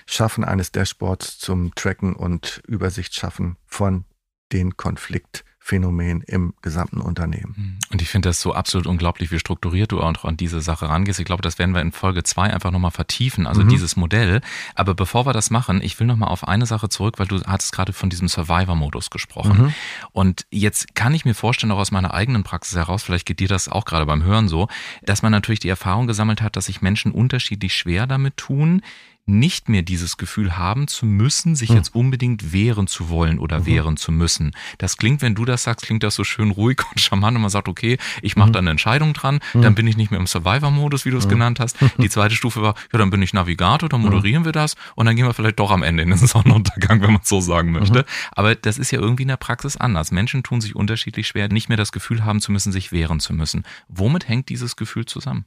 [0.07, 4.05] Schaffen eines Dashboards zum Tracken und Übersicht schaffen von
[4.53, 7.55] den Konfliktphänomenen im gesamten Unternehmen.
[7.57, 7.79] Mhm.
[7.93, 11.21] Und ich finde das so absolut unglaublich, wie strukturiert du auch an diese Sache rangehst.
[11.21, 13.69] Ich glaube, das werden wir in Folge zwei einfach nochmal vertiefen, also mhm.
[13.69, 14.41] dieses Modell.
[14.75, 17.73] Aber bevor wir das machen, ich will nochmal auf eine Sache zurück, weil du hattest
[17.73, 19.67] gerade von diesem Survivor-Modus gesprochen.
[19.67, 19.75] Mhm.
[20.13, 23.49] Und jetzt kann ich mir vorstellen, auch aus meiner eigenen Praxis heraus, vielleicht geht dir
[23.49, 24.69] das auch gerade beim Hören so,
[25.03, 28.83] dass man natürlich die Erfahrung gesammelt hat, dass sich Menschen unterschiedlich schwer damit tun,
[29.26, 31.76] nicht mehr dieses Gefühl haben zu müssen, sich hm.
[31.76, 33.67] jetzt unbedingt wehren zu wollen oder mhm.
[33.67, 34.52] wehren zu müssen.
[34.78, 37.50] Das klingt, wenn du das sagst, klingt das so schön ruhig und charmant und man
[37.50, 38.52] sagt, okay, ich mache mhm.
[38.52, 39.63] da eine Entscheidung dran, mhm.
[39.63, 41.30] dann bin ich nicht mehr im Survivor-Modus, wie du es mhm.
[41.30, 41.76] genannt hast.
[41.99, 45.17] Die zweite Stufe war, ja, dann bin ich Navigator, dann moderieren wir das und dann
[45.17, 48.04] gehen wir vielleicht doch am Ende in den Sonnenuntergang, wenn man so sagen möchte.
[48.33, 50.11] Aber das ist ja irgendwie in der Praxis anders.
[50.11, 53.33] Menschen tun sich unterschiedlich schwer, nicht mehr das Gefühl haben zu müssen, sich wehren zu
[53.33, 53.65] müssen.
[53.89, 55.45] Womit hängt dieses Gefühl zusammen?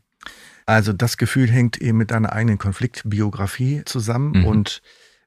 [0.66, 4.46] Also das Gefühl hängt eben mit deiner eigenen Konfliktbiografie zusammen mhm.
[4.46, 4.82] und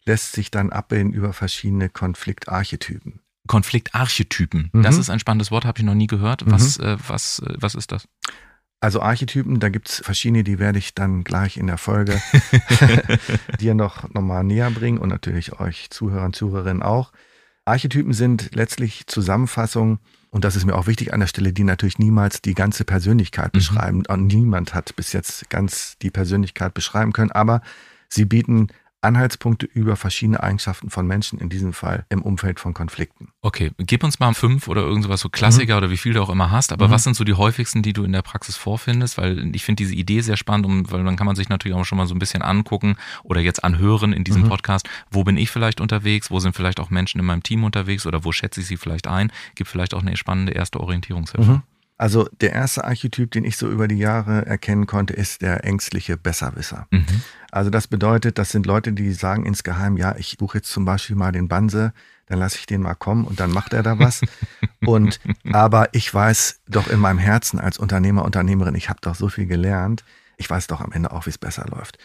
[0.05, 3.20] lässt sich dann abbilden über verschiedene Konfliktarchetypen.
[3.46, 4.83] Konfliktarchetypen, mhm.
[4.83, 6.42] das ist ein spannendes Wort, habe ich noch nie gehört.
[6.46, 6.85] Was, mhm.
[6.85, 8.09] äh, was, äh, was ist das?
[8.81, 12.20] Also Archetypen, da gibt es verschiedene, die werde ich dann gleich in der Folge
[13.61, 17.12] dir noch, noch mal näher bringen und natürlich euch Zuhörern, Zuhörerinnen auch.
[17.64, 19.99] Archetypen sind letztlich Zusammenfassungen
[20.37, 23.55] und das ist mir auch wichtig an der Stelle, die natürlich niemals die ganze Persönlichkeit
[23.55, 23.59] mhm.
[23.59, 24.03] beschreiben.
[24.07, 27.62] Und niemand hat bis jetzt ganz die Persönlichkeit beschreiben können, aber
[28.11, 28.66] sie bieten
[29.06, 33.28] Anhaltspunkte über verschiedene Eigenschaften von Menschen, in diesem Fall im Umfeld von Konflikten.
[33.40, 35.78] Okay, gib uns mal fünf oder irgendwas so Klassiker mhm.
[35.78, 36.92] oder wie viel du auch immer hast, aber mhm.
[36.92, 39.16] was sind so die häufigsten, die du in der Praxis vorfindest?
[39.16, 41.98] Weil ich finde diese Idee sehr spannend, weil dann kann man sich natürlich auch schon
[41.98, 44.48] mal so ein bisschen angucken oder jetzt anhören in diesem mhm.
[44.48, 48.06] Podcast, wo bin ich vielleicht unterwegs, wo sind vielleicht auch Menschen in meinem Team unterwegs
[48.06, 49.32] oder wo schätze ich sie vielleicht ein?
[49.54, 51.62] Gibt vielleicht auch eine spannende erste Orientierungshilfe.
[51.98, 56.16] Also der erste Archetyp, den ich so über die Jahre erkennen konnte, ist der ängstliche
[56.18, 56.87] Besserwisser.
[56.90, 57.06] Mhm.
[57.50, 61.16] Also das bedeutet, das sind Leute, die sagen insgeheim, ja, ich buche jetzt zum Beispiel
[61.16, 61.94] mal den Banse,
[62.26, 64.20] dann lasse ich den mal kommen und dann macht er da was.
[64.85, 65.20] und
[65.52, 69.46] aber ich weiß doch in meinem Herzen als Unternehmer, Unternehmerin, ich habe doch so viel
[69.46, 70.04] gelernt,
[70.37, 71.98] ich weiß doch am Ende auch, wie es besser läuft.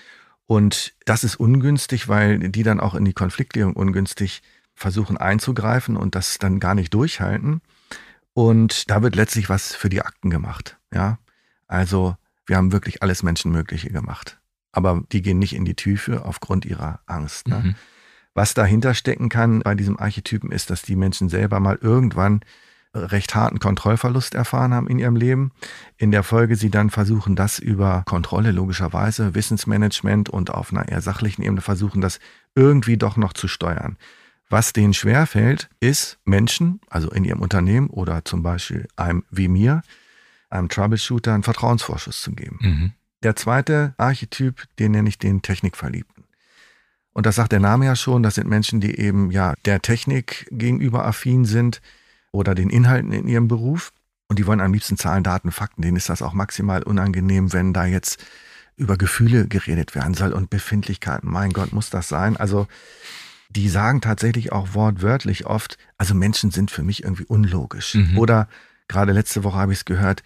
[0.47, 4.41] Und das ist ungünstig, weil die dann auch in die Konfliktklärung ungünstig
[4.73, 7.62] versuchen einzugreifen und das dann gar nicht durchhalten.
[8.34, 10.78] Und da wird letztlich was für die Akten gemacht.
[10.94, 11.20] Ja,
[11.67, 12.15] also
[12.46, 14.39] wir haben wirklich alles Menschenmögliche gemacht.
[14.72, 17.48] Aber die gehen nicht in die Tiefe aufgrund ihrer Angst.
[17.48, 17.60] Ne?
[17.60, 17.76] Mhm.
[18.34, 22.41] Was dahinter stecken kann bei diesem Archetypen ist, dass die Menschen selber mal irgendwann
[22.94, 25.52] recht harten Kontrollverlust erfahren haben in ihrem Leben.
[25.98, 31.02] In der Folge sie dann versuchen, das über Kontrolle logischerweise, Wissensmanagement und auf einer eher
[31.02, 32.20] sachlichen Ebene versuchen, das
[32.56, 33.98] irgendwie doch noch zu steuern.
[34.51, 39.81] Was denen schwerfällt, ist Menschen, also in ihrem Unternehmen oder zum Beispiel einem wie mir,
[40.49, 42.59] einem Troubleshooter einen Vertrauensvorschuss zu geben.
[42.61, 42.91] Mhm.
[43.23, 46.25] Der zweite Archetyp, den nenne ich den Technikverliebten.
[47.13, 50.47] Und das sagt der Name ja schon, das sind Menschen, die eben ja der Technik
[50.51, 51.81] gegenüber affin sind
[52.33, 53.93] oder den Inhalten in ihrem Beruf.
[54.27, 55.81] Und die wollen am liebsten Zahlen, Daten, Fakten.
[55.81, 58.21] Denen ist das auch maximal unangenehm, wenn da jetzt
[58.75, 61.31] über Gefühle geredet werden soll und Befindlichkeiten.
[61.31, 62.35] Mein Gott, muss das sein?
[62.35, 62.67] Also
[63.55, 67.95] die sagen tatsächlich auch wortwörtlich oft, also Menschen sind für mich irgendwie unlogisch.
[67.95, 68.17] Mhm.
[68.17, 68.47] Oder
[68.87, 70.23] gerade letzte Woche habe ich es gehört,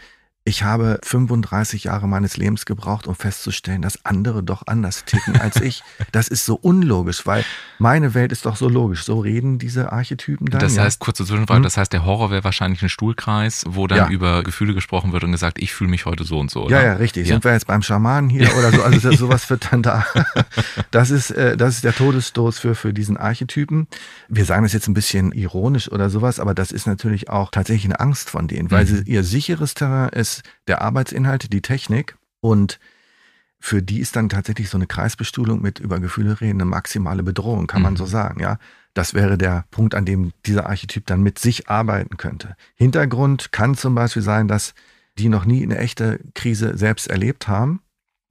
[0.47, 5.59] ich habe 35 Jahre meines Lebens gebraucht, um festzustellen, dass andere doch anders ticken als
[5.59, 5.83] ich.
[6.11, 7.43] Das ist so unlogisch, weil
[7.79, 9.03] meine Welt ist doch so logisch.
[9.03, 10.61] So reden diese Archetypen dann.
[10.61, 11.63] Das heißt, kurze Zwischenfrage, hm?
[11.63, 14.09] das heißt, der Horror wäre wahrscheinlich ein Stuhlkreis, wo dann ja.
[14.09, 16.65] über Gefühle gesprochen wird und gesagt, ich fühle mich heute so und so.
[16.65, 16.81] Oder?
[16.81, 17.27] Ja, ja, richtig.
[17.27, 17.35] Ja.
[17.35, 18.83] Sind wir jetzt beim Schamanen hier oder so?
[18.83, 20.05] Also sowas wird dann da.
[20.91, 23.87] Das ist, äh, das ist der Todesstoß für, für diesen Archetypen.
[24.29, 27.85] Wir sagen das jetzt ein bisschen ironisch oder sowas, aber das ist natürlich auch tatsächlich
[27.85, 28.89] eine Angst von denen, weil mhm.
[28.89, 30.34] sie, ihr sicheres Terrain ist,
[30.67, 32.79] der Arbeitsinhalt, die Technik und
[33.59, 37.67] für die ist dann tatsächlich so eine Kreisbestuhlung mit über Gefühle reden eine maximale Bedrohung,
[37.67, 37.83] kann mhm.
[37.83, 38.57] man so sagen, ja.
[38.93, 42.55] Das wäre der Punkt, an dem dieser Archetyp dann mit sich arbeiten könnte.
[42.75, 44.73] Hintergrund kann zum Beispiel sein, dass
[45.17, 47.81] die noch nie eine echte Krise selbst erlebt haben,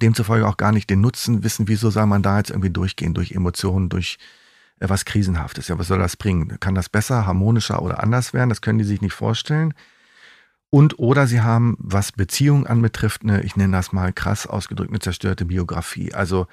[0.00, 3.32] demzufolge auch gar nicht den Nutzen wissen, wieso soll man da jetzt irgendwie durchgehen, durch
[3.32, 4.18] Emotionen, durch
[4.80, 5.68] äh, was Krisenhaftes.
[5.68, 6.58] Ja, was soll das bringen?
[6.60, 8.48] Kann das besser, harmonischer oder anders werden?
[8.48, 9.74] Das können die sich nicht vorstellen.
[10.74, 14.98] Und oder sie haben, was Beziehungen anbetrifft, eine, ich nenne das mal krass ausgedrückt, eine
[14.98, 16.12] zerstörte Biografie.
[16.12, 16.48] Also,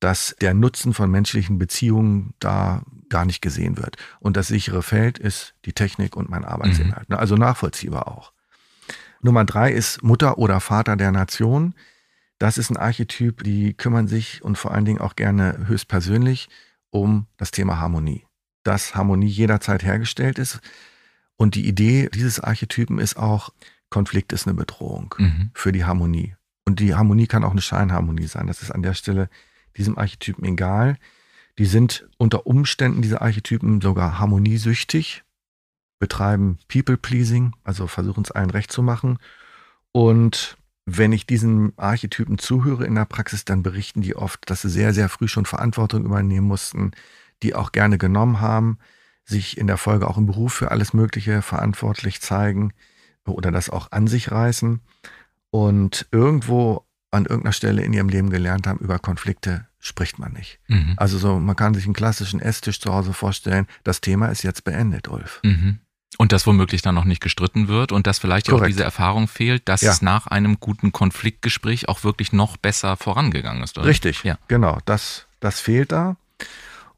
[0.00, 3.98] dass der Nutzen von menschlichen Beziehungen da gar nicht gesehen wird.
[4.20, 7.10] Und das sichere Feld ist die Technik und mein Arbeitsinhalt.
[7.10, 7.16] Mhm.
[7.16, 8.32] Also nachvollziehbar auch.
[9.20, 11.74] Nummer drei ist Mutter oder Vater der Nation.
[12.38, 16.48] Das ist ein Archetyp, die kümmern sich und vor allen Dingen auch gerne höchstpersönlich
[16.88, 18.24] um das Thema Harmonie.
[18.62, 20.58] Dass Harmonie jederzeit hergestellt ist,
[21.38, 23.50] und die Idee dieses Archetypen ist auch,
[23.88, 25.50] Konflikt ist eine Bedrohung mhm.
[25.54, 26.34] für die Harmonie.
[26.66, 28.48] Und die Harmonie kann auch eine Scheinharmonie sein.
[28.48, 29.30] Das ist an der Stelle
[29.76, 30.98] diesem Archetypen egal.
[31.56, 35.22] Die sind unter Umständen, diese Archetypen, sogar harmoniesüchtig,
[35.98, 39.18] betreiben People-Pleasing, also versuchen es allen recht zu machen.
[39.92, 44.70] Und wenn ich diesen Archetypen zuhöre in der Praxis, dann berichten die oft, dass sie
[44.70, 46.90] sehr, sehr früh schon Verantwortung übernehmen mussten,
[47.42, 48.78] die auch gerne genommen haben,
[49.28, 52.72] sich in der Folge auch im Beruf für alles Mögliche verantwortlich zeigen
[53.24, 54.80] oder das auch an sich reißen
[55.50, 60.58] und irgendwo an irgendeiner Stelle in ihrem Leben gelernt haben, über Konflikte spricht man nicht.
[60.68, 60.94] Mhm.
[60.96, 64.64] Also so, man kann sich einen klassischen Esstisch zu Hause vorstellen, das Thema ist jetzt
[64.64, 65.40] beendet, Ulf.
[65.42, 65.78] Mhm.
[66.16, 68.62] Und dass womöglich dann noch nicht gestritten wird und dass vielleicht Korrekt.
[68.62, 69.92] auch diese Erfahrung fehlt, dass ja.
[69.92, 73.78] es nach einem guten Konfliktgespräch auch wirklich noch besser vorangegangen ist.
[73.78, 73.86] Oder?
[73.86, 74.38] Richtig, ja.
[74.48, 76.16] genau, das, das fehlt da.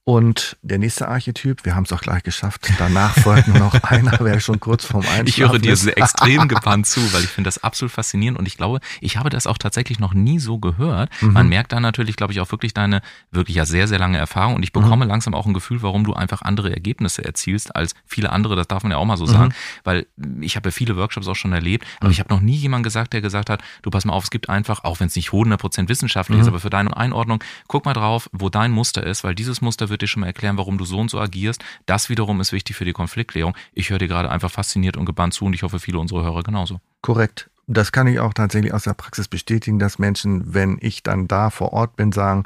[0.04, 4.18] Und der nächste Archetyp, wir haben es auch gleich geschafft, danach folgt nur noch einer,
[4.20, 5.28] wäre schon kurz vorm Einschlafen.
[5.28, 8.56] Ich höre dir so extrem gebannt zu, weil ich finde das absolut faszinierend und ich
[8.56, 11.10] glaube, ich habe das auch tatsächlich noch nie so gehört.
[11.20, 11.34] Mhm.
[11.34, 14.54] Man merkt da natürlich, glaube ich, auch wirklich deine wirklich ja sehr, sehr lange Erfahrung
[14.54, 15.10] und ich bekomme mhm.
[15.10, 18.82] langsam auch ein Gefühl, warum du einfach andere Ergebnisse erzielst als viele andere, das darf
[18.82, 19.80] man ja auch mal so sagen, mhm.
[19.84, 20.06] weil
[20.40, 22.12] ich habe ja viele Workshops auch schon erlebt, aber mhm.
[22.12, 24.48] ich habe noch nie jemanden gesagt, der gesagt hat, du pass mal auf, es gibt
[24.48, 26.52] einfach, auch wenn es nicht 100% wissenschaftlich ist, mhm.
[26.52, 30.02] aber für deine Einordnung, guck mal drauf, wo dein Muster ist, weil dieses Muster wird
[30.02, 31.62] dir schon mal erklären, warum du so und so agierst.
[31.86, 33.56] Das wiederum ist wichtig für die Konfliktklärung.
[33.72, 36.42] Ich höre dir gerade einfach fasziniert und gebannt zu und ich hoffe, viele unserer Hörer
[36.42, 36.80] genauso.
[37.02, 37.50] Korrekt.
[37.66, 41.50] Das kann ich auch tatsächlich aus der Praxis bestätigen, dass Menschen, wenn ich dann da
[41.50, 42.44] vor Ort bin, sagen,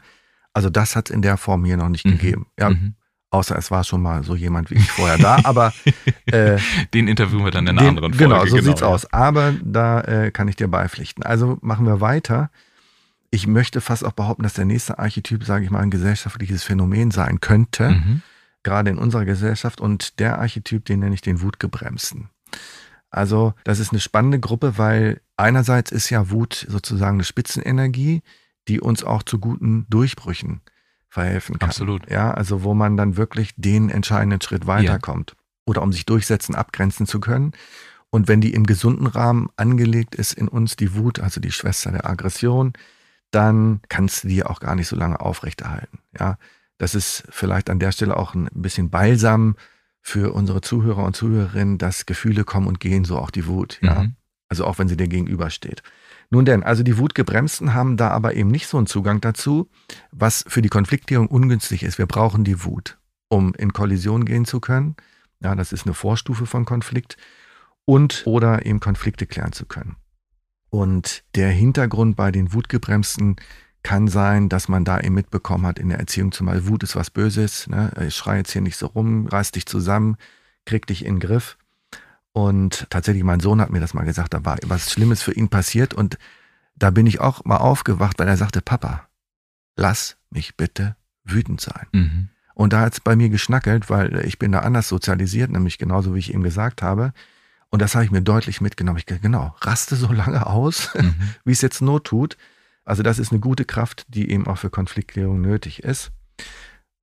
[0.52, 2.10] also das hat es in der Form hier noch nicht mhm.
[2.10, 2.46] gegeben.
[2.58, 2.94] Ja, mhm.
[3.30, 5.72] Außer es war schon mal so jemand wie ich vorher da, aber
[6.26, 6.56] äh,
[6.92, 8.24] den interviewen wir dann in einer den, anderen Folge.
[8.24, 9.12] Genau, so genau, sieht's aus.
[9.12, 11.24] Aber da äh, kann ich dir beipflichten.
[11.24, 12.50] Also machen wir weiter
[13.34, 17.10] ich möchte fast auch behaupten, dass der nächste Archetyp, sage ich mal, ein gesellschaftliches Phänomen
[17.10, 18.22] sein könnte, mhm.
[18.62, 19.80] gerade in unserer Gesellschaft.
[19.80, 22.28] Und der Archetyp, den nenne ich den Wutgebremsten.
[23.10, 28.22] Also das ist eine spannende Gruppe, weil einerseits ist ja Wut sozusagen eine Spitzenenergie,
[28.68, 30.60] die uns auch zu guten Durchbrüchen
[31.08, 31.70] verhelfen kann.
[31.70, 32.08] Absolut.
[32.08, 35.32] Ja, also wo man dann wirklich den entscheidenden Schritt weiterkommt.
[35.32, 35.42] Ja.
[35.66, 37.50] Oder um sich durchsetzen, abgrenzen zu können.
[38.10, 41.90] Und wenn die im gesunden Rahmen angelegt ist in uns, die Wut, also die Schwester
[41.90, 42.74] der Aggression,
[43.34, 45.98] dann kannst du die auch gar nicht so lange aufrechterhalten.
[46.18, 46.38] Ja,
[46.78, 49.56] das ist vielleicht an der Stelle auch ein bisschen Balsam
[50.00, 53.78] für unsere Zuhörer und Zuhörerinnen, dass Gefühle kommen und gehen, so auch die Wut.
[53.80, 54.16] Ja, mhm.
[54.48, 55.82] also auch wenn sie dir gegenübersteht.
[56.30, 59.70] Nun denn, also die Wutgebremsten haben da aber eben nicht so einen Zugang dazu,
[60.10, 61.98] was für die Konfliktierung ungünstig ist.
[61.98, 64.96] Wir brauchen die Wut, um in Kollision gehen zu können.
[65.40, 67.16] Ja, das ist eine Vorstufe von Konflikt
[67.84, 69.96] und oder eben Konflikte klären zu können.
[70.74, 73.36] Und der Hintergrund bei den Wutgebremsten
[73.84, 77.10] kann sein, dass man da eben mitbekommen hat in der Erziehung zumal Wut ist was
[77.10, 77.92] Böses, ne?
[78.04, 80.16] ich schreie jetzt hier nicht so rum, reiß dich zusammen,
[80.64, 81.58] krieg dich in den Griff.
[82.32, 85.48] Und tatsächlich, mein Sohn hat mir das mal gesagt, da war was Schlimmes für ihn
[85.48, 86.18] passiert und
[86.74, 89.06] da bin ich auch mal aufgewacht, weil er sagte, Papa,
[89.76, 91.86] lass mich bitte wütend sein.
[91.92, 92.28] Mhm.
[92.54, 96.16] Und da hat es bei mir geschnackelt, weil ich bin da anders sozialisiert, nämlich genauso
[96.16, 97.12] wie ich ihm gesagt habe.
[97.74, 98.98] Und das habe ich mir deutlich mitgenommen.
[98.98, 101.16] Ich genau, raste so lange aus, mhm.
[101.44, 102.36] wie es jetzt Not tut.
[102.84, 106.12] Also das ist eine gute Kraft, die eben auch für Konfliktklärung nötig ist.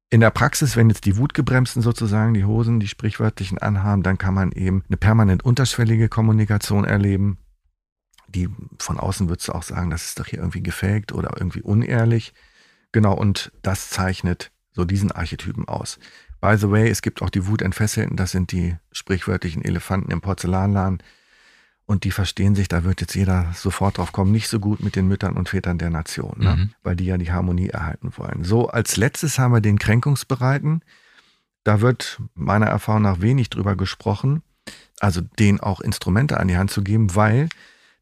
[0.10, 4.34] In der Praxis, wenn jetzt die Wutgebremsten sozusagen die Hosen, die sprichwörtlichen anhaben, dann kann
[4.34, 7.38] man eben eine permanent unterschwellige Kommunikation erleben.
[8.30, 8.48] Die
[8.80, 12.34] von außen würdest du auch sagen, das ist doch hier irgendwie gefaked oder irgendwie unehrlich.
[12.94, 16.00] Genau, und das zeichnet so diesen Archetypen aus.
[16.42, 21.02] By the way, es gibt auch die Wutentfesselten, das sind die sprichwörtlichen Elefanten im Porzellanladen.
[21.86, 24.96] Und die verstehen sich, da wird jetzt jeder sofort drauf kommen, nicht so gut mit
[24.96, 26.56] den Müttern und Vätern der Nation, ne?
[26.56, 26.70] mhm.
[26.84, 28.44] weil die ja die Harmonie erhalten wollen.
[28.44, 30.84] So, als letztes haben wir den Kränkungsbereiten.
[31.64, 34.42] Da wird meiner Erfahrung nach wenig drüber gesprochen,
[35.00, 37.50] also denen auch Instrumente an die Hand zu geben, weil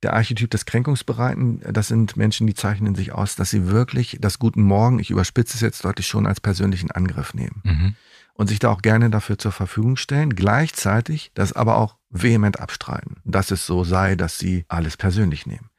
[0.03, 4.39] der Archetyp des Kränkungsbereiten, das sind Menschen, die zeichnen sich aus, dass sie wirklich das
[4.39, 7.61] Guten Morgen, ich überspitze es jetzt deutlich schon, als persönlichen Angriff nehmen.
[7.63, 7.95] Mhm.
[8.39, 13.17] Und sich da auch gerne dafür zur Verfügung stellen, gleichzeitig das aber auch vehement abstreiten,
[13.25, 15.69] dass es so sei, dass sie alles persönlich nehmen.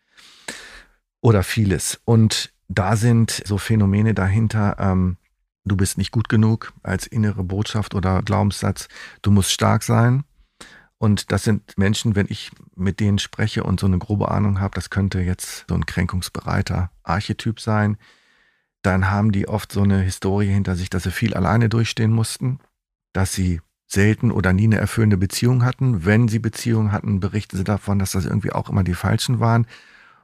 [1.23, 2.03] Oder vieles.
[2.05, 5.17] Und da sind so Phänomene dahinter, ähm,
[5.65, 8.89] du bist nicht gut genug als innere Botschaft oder Glaubenssatz,
[9.23, 10.25] du musst stark sein,
[10.99, 14.75] und das sind Menschen, wenn ich mit denen spreche und so eine grobe Ahnung habe,
[14.75, 17.97] das könnte jetzt so ein kränkungsbereiter Archetyp sein,
[18.83, 22.59] dann haben die oft so eine Historie hinter sich, dass sie viel alleine durchstehen mussten,
[23.13, 26.05] dass sie selten oder nie eine erfüllende Beziehung hatten.
[26.05, 29.67] Wenn sie Beziehungen hatten, berichten sie davon, dass das irgendwie auch immer die falschen waren,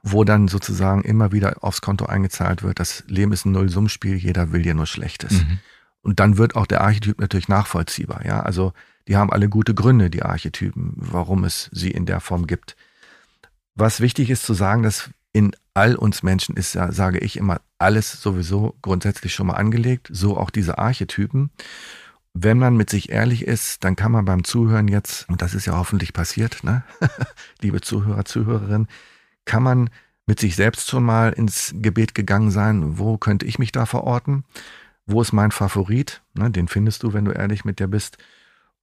[0.03, 4.51] wo dann sozusagen immer wieder aufs Konto eingezahlt wird, das Leben ist ein Nullsummspiel, jeder
[4.51, 5.33] will dir nur Schlechtes.
[5.33, 5.59] Mhm.
[6.01, 8.25] Und dann wird auch der Archetyp natürlich nachvollziehbar.
[8.25, 8.71] Ja, also
[9.07, 12.77] die haben alle gute Gründe, die Archetypen, warum es sie in der Form gibt.
[13.75, 17.61] Was wichtig ist zu sagen, dass in all uns Menschen ist, ja, sage ich immer,
[17.77, 21.51] alles sowieso grundsätzlich schon mal angelegt, so auch diese Archetypen.
[22.33, 25.67] Wenn man mit sich ehrlich ist, dann kann man beim Zuhören jetzt, und das ist
[25.67, 26.83] ja hoffentlich passiert, ne?
[27.61, 28.87] liebe Zuhörer, Zuhörerinnen,
[29.45, 29.91] kann man
[30.25, 34.45] mit sich selbst schon mal ins Gebet gegangen sein, wo könnte ich mich da verorten?
[35.05, 36.23] Wo ist mein Favorit?
[36.33, 38.17] Ne, den findest du, wenn du ehrlich mit dir bist.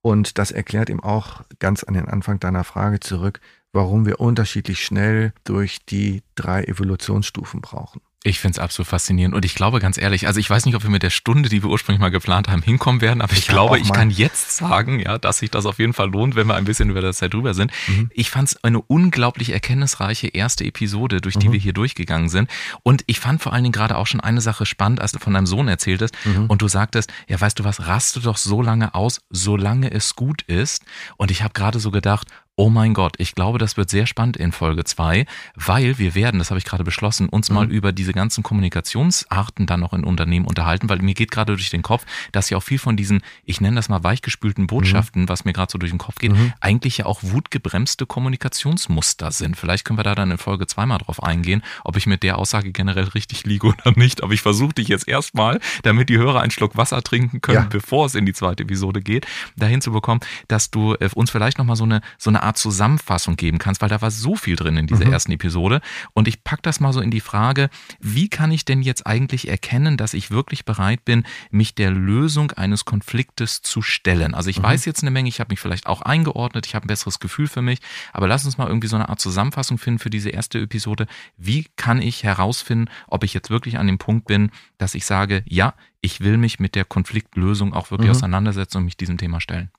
[0.01, 3.41] Und das erklärt ihm auch ganz an den Anfang deiner Frage zurück,
[3.75, 8.01] warum wir unterschiedlich schnell durch die drei Evolutionsstufen brauchen.
[8.27, 10.83] Ich finde es absolut faszinierend und ich glaube ganz ehrlich, also ich weiß nicht, ob
[10.83, 13.49] wir mit der Stunde, die wir ursprünglich mal geplant haben, hinkommen werden, aber ich, ich
[13.49, 16.55] glaube, ich kann jetzt sagen, ja, dass sich das auf jeden Fall lohnt, wenn wir
[16.55, 17.71] ein bisschen über das Zeit drüber sind.
[17.87, 18.11] Mhm.
[18.15, 21.53] Ich fand es eine unglaublich erkenntnisreiche erste Episode, durch die mhm.
[21.53, 22.49] wir hier durchgegangen sind
[22.83, 25.35] und ich fand vor allen Dingen gerade auch schon eine Sache spannend, als du von
[25.35, 26.47] deinem Sohn erzähltest mhm.
[26.47, 30.41] und du sagtest, ja, weißt du was, raste doch so lange aus, solange es gut
[30.43, 30.83] ist
[31.19, 34.37] und ich habe gerade so gedacht, Oh mein Gott, ich glaube, das wird sehr spannend
[34.37, 37.55] in Folge zwei, weil wir werden, das habe ich gerade beschlossen, uns mhm.
[37.57, 41.71] mal über diese ganzen Kommunikationsarten dann noch in Unternehmen unterhalten, weil mir geht gerade durch
[41.71, 45.29] den Kopf, dass ja auch viel von diesen, ich nenne das mal weichgespülten Botschaften, mhm.
[45.29, 46.53] was mir gerade so durch den Kopf geht, mhm.
[46.61, 49.57] eigentlich ja auch wutgebremste Kommunikationsmuster sind.
[49.57, 52.39] Vielleicht können wir da dann in Folge zwei mal drauf eingehen, ob ich mit der
[52.39, 54.23] Aussage generell richtig liege oder nicht.
[54.23, 57.69] Aber ich versuche dich jetzt erstmal, damit die Hörer einen Schluck Wasser trinken können, ja.
[57.69, 61.59] bevor es in die zweite Episode geht, dahin zu bekommen, dass du äh, uns vielleicht
[61.59, 64.77] nochmal so eine, so eine Art Zusammenfassung geben kannst, weil da war so viel drin
[64.77, 65.13] in dieser mhm.
[65.13, 65.81] ersten Episode.
[66.13, 69.49] Und ich packe das mal so in die Frage, wie kann ich denn jetzt eigentlich
[69.49, 74.35] erkennen, dass ich wirklich bereit bin, mich der Lösung eines Konfliktes zu stellen?
[74.35, 74.65] Also ich mhm.
[74.65, 77.49] weiß jetzt eine Menge, ich habe mich vielleicht auch eingeordnet, ich habe ein besseres Gefühl
[77.49, 77.81] für mich,
[78.13, 81.07] aber lass uns mal irgendwie so eine Art Zusammenfassung finden für diese erste Episode.
[81.37, 85.43] Wie kann ich herausfinden, ob ich jetzt wirklich an dem Punkt bin, dass ich sage,
[85.47, 88.17] ja, ich will mich mit der Konfliktlösung auch wirklich mhm.
[88.17, 89.71] auseinandersetzen und mich diesem Thema stellen?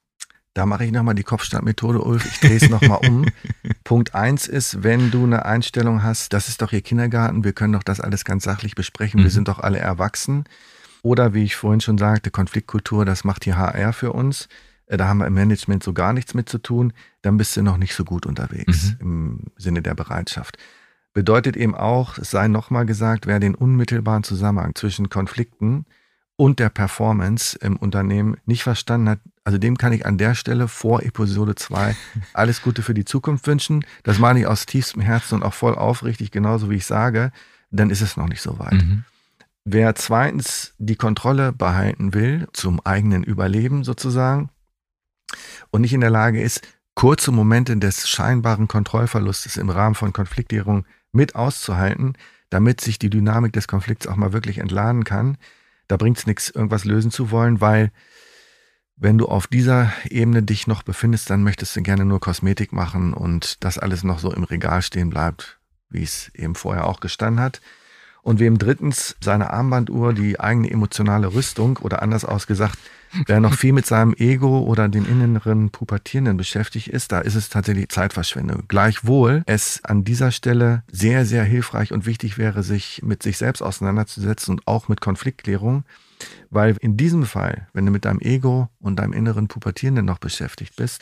[0.55, 2.25] Da mache ich nochmal die Kopfstandmethode, Ulf.
[2.25, 3.25] Ich drehe es nochmal um.
[3.83, 7.73] Punkt eins ist, wenn du eine Einstellung hast, das ist doch hier Kindergarten, wir können
[7.73, 9.25] doch das alles ganz sachlich besprechen, mhm.
[9.25, 10.45] wir sind doch alle erwachsen.
[11.01, 14.47] Oder wie ich vorhin schon sagte, Konfliktkultur, das macht hier HR für uns.
[14.85, 16.93] Äh, da haben wir im Management so gar nichts mit zu tun.
[17.21, 18.97] Dann bist du noch nicht so gut unterwegs mhm.
[19.01, 20.57] im Sinne der Bereitschaft.
[21.13, 25.85] Bedeutet eben auch, es sei nochmal gesagt, wer den unmittelbaren Zusammenhang zwischen Konflikten
[26.37, 30.67] und der Performance im Unternehmen nicht verstanden hat, also dem kann ich an der Stelle
[30.67, 31.95] vor Episode 2
[32.33, 33.85] alles Gute für die Zukunft wünschen.
[34.03, 37.31] Das meine ich aus tiefstem Herzen und auch voll aufrichtig, genauso wie ich sage,
[37.71, 38.73] dann ist es noch nicht so weit.
[38.73, 39.03] Mhm.
[39.63, 44.49] Wer zweitens die Kontrolle behalten will, zum eigenen Überleben sozusagen,
[45.71, 46.61] und nicht in der Lage ist,
[46.93, 52.13] kurze Momente des scheinbaren Kontrollverlustes im Rahmen von Konfliktierung mit auszuhalten,
[52.49, 55.37] damit sich die Dynamik des Konflikts auch mal wirklich entladen kann,
[55.87, 57.91] da bringt es nichts, irgendwas lösen zu wollen, weil
[58.97, 63.13] wenn du auf dieser Ebene dich noch befindest, dann möchtest du gerne nur Kosmetik machen
[63.13, 67.43] und das alles noch so im Regal stehen bleibt, wie es eben vorher auch gestanden
[67.43, 67.61] hat.
[68.21, 72.79] Und wem drittens seine Armbanduhr, die eigene emotionale Rüstung oder anders ausgesagt,
[73.25, 77.49] Wer noch viel mit seinem Ego oder den inneren Pubertierenden beschäftigt ist, da ist es
[77.49, 78.63] tatsächlich Zeitverschwendung.
[78.67, 83.61] Gleichwohl es an dieser Stelle sehr, sehr hilfreich und wichtig wäre, sich mit sich selbst
[83.61, 85.83] auseinanderzusetzen und auch mit Konfliktklärung.
[86.49, 90.75] Weil in diesem Fall, wenn du mit deinem Ego und deinem inneren Pubertierenden noch beschäftigt
[90.75, 91.01] bist,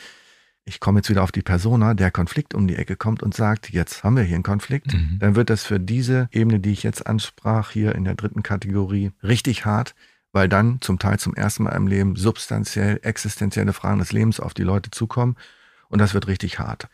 [0.66, 3.70] ich komme jetzt wieder auf die Persona, der Konflikt um die Ecke kommt und sagt,
[3.70, 5.18] jetzt haben wir hier einen Konflikt, mhm.
[5.20, 9.12] dann wird das für diese Ebene, die ich jetzt ansprach, hier in der dritten Kategorie,
[9.22, 9.94] richtig hart,
[10.34, 14.52] weil dann zum Teil zum ersten Mal im Leben substanziell existenzielle Fragen des Lebens auf
[14.52, 15.36] die Leute zukommen
[15.88, 16.88] und das wird richtig hart.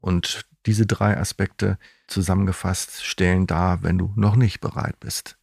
[0.00, 5.38] Und diese drei Aspekte zusammengefasst stellen dar, wenn du noch nicht bereit bist,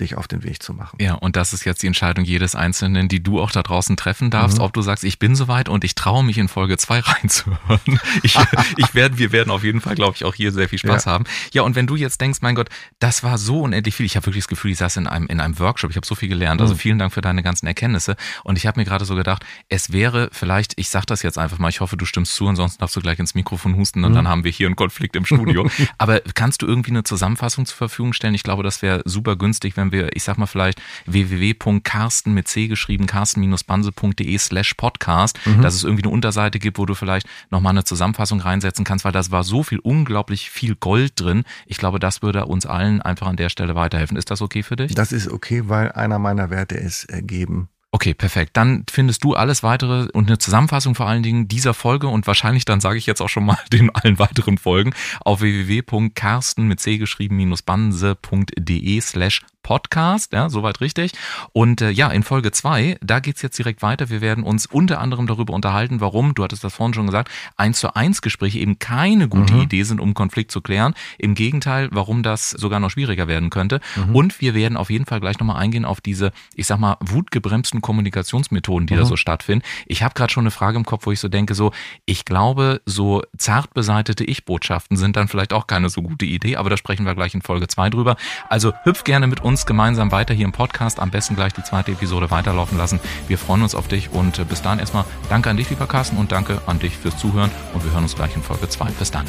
[0.00, 0.98] dich auf den Weg zu machen.
[1.00, 4.30] Ja, und das ist jetzt die Entscheidung jedes Einzelnen, die du auch da draußen treffen
[4.30, 4.64] darfst, mhm.
[4.64, 8.00] ob du sagst, ich bin soweit und ich traue mich in Folge zwei reinzuhören.
[8.22, 8.36] Ich,
[8.76, 11.12] ich werde, wir werden auf jeden Fall, glaube ich, auch hier sehr viel Spaß ja.
[11.12, 11.24] haben.
[11.52, 14.06] Ja, und wenn du jetzt denkst, mein Gott, das war so unendlich viel.
[14.06, 16.14] Ich habe wirklich das Gefühl, ich saß in einem, in einem Workshop, ich habe so
[16.14, 16.60] viel gelernt.
[16.60, 16.78] Also mhm.
[16.78, 18.16] vielen Dank für deine ganzen Erkenntnisse.
[18.44, 21.58] Und ich habe mir gerade so gedacht, es wäre vielleicht, ich sag das jetzt einfach
[21.58, 24.16] mal, ich hoffe, du stimmst zu, ansonsten darfst du gleich ins Mikrofon husten und mhm.
[24.16, 25.68] dann haben wir hier einen Konflikt im Studio.
[25.98, 28.34] Aber kannst du irgendwie eine Zusammenfassung zur Verfügung stellen?
[28.34, 32.68] Ich glaube, das wäre super günstig, wenn wir, ich sag mal vielleicht www.carsten mit C
[32.68, 35.62] geschrieben, carsten-banse.de slash podcast, mhm.
[35.62, 39.12] dass es irgendwie eine Unterseite gibt, wo du vielleicht nochmal eine Zusammenfassung reinsetzen kannst, weil
[39.12, 41.44] das war so viel, unglaublich viel Gold drin.
[41.66, 44.16] Ich glaube, das würde uns allen einfach an der Stelle weiterhelfen.
[44.16, 44.94] Ist das okay für dich?
[44.94, 47.68] Das ist okay, weil einer meiner Werte ist ergeben.
[47.94, 48.56] Okay, perfekt.
[48.56, 52.64] Dann findest du alles weitere und eine Zusammenfassung vor allen Dingen dieser Folge und wahrscheinlich
[52.64, 56.96] dann sage ich jetzt auch schon mal den allen weiteren Folgen auf www.carsten mit c
[56.96, 61.12] geschrieben-banse.de slash Podcast, ja, soweit richtig.
[61.52, 64.10] Und äh, ja, in Folge zwei, da geht's jetzt direkt weiter.
[64.10, 67.80] Wir werden uns unter anderem darüber unterhalten, warum, du hattest das vorhin schon gesagt, eins
[67.80, 69.62] zu eins Gespräche eben keine gute mhm.
[69.62, 70.94] Idee sind, um Konflikt zu klären.
[71.18, 73.80] Im Gegenteil, warum das sogar noch schwieriger werden könnte.
[73.96, 74.16] Mhm.
[74.16, 77.80] Und wir werden auf jeden Fall gleich nochmal eingehen auf diese, ich sag mal, wutgebremsten
[77.80, 78.98] Kommunikationsmethoden, die mhm.
[78.98, 79.64] da so stattfinden.
[79.86, 81.72] Ich habe gerade schon eine Frage im Kopf, wo ich so denke, so,
[82.04, 86.70] ich glaube, so zart beseitete Ich-Botschaften sind dann vielleicht auch keine so gute Idee, aber
[86.70, 88.16] da sprechen wir gleich in Folge zwei drüber.
[88.48, 90.98] Also hüpf gerne mit uns uns gemeinsam weiter hier im Podcast.
[90.98, 93.00] Am besten gleich die zweite Episode weiterlaufen lassen.
[93.28, 96.16] Wir freuen uns auf dich und äh, bis dann erstmal danke an dich, lieber Carsten,
[96.16, 97.50] und danke an dich fürs Zuhören.
[97.74, 98.86] Und wir hören uns gleich in Folge 2.
[98.92, 99.26] Bis dann.